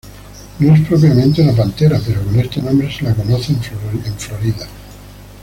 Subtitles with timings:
[0.57, 3.59] No es propiamente una pantera pero con este nombre se la conoce en
[4.17, 4.67] Florida.